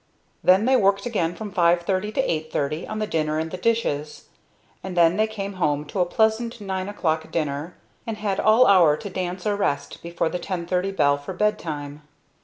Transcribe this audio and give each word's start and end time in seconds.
Then 0.43 0.65
they 0.65 0.75
worked 0.75 1.05
again 1.05 1.35
from 1.35 1.51
5.30 1.53 2.15
to 2.15 2.27
8.30, 2.27 2.89
on 2.89 2.97
the 2.97 3.05
dinner 3.05 3.37
and 3.37 3.51
the 3.51 3.55
dishes, 3.57 4.29
and 4.83 4.97
then 4.97 5.15
they 5.15 5.27
came 5.27 5.53
home 5.61 5.85
to 5.85 5.99
a 5.99 6.07
pleasant 6.07 6.59
nine 6.59 6.89
o'clock 6.89 7.21
supper, 7.31 7.75
and 8.07 8.17
had 8.17 8.39
all 8.39 8.65
hour 8.65 8.97
to 8.97 9.11
dance 9.11 9.45
or 9.45 9.55
rest 9.55 10.01
before 10.01 10.29
the 10.29 10.39
10.30 10.39 10.95
bell 10.95 11.19
for 11.19 11.33
bed 11.33 11.59
time. 11.59 12.01